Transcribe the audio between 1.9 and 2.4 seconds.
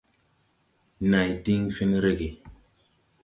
rege.